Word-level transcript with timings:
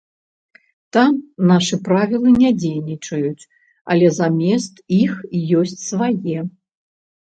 Там 0.95 1.11
нашы 1.51 1.75
правілы 1.89 2.29
не 2.41 2.51
дзейнічаюць, 2.63 3.43
але 3.93 4.13
замест 4.19 4.73
іх 5.03 5.11
ёсць 5.65 5.81
свае. 5.89 6.39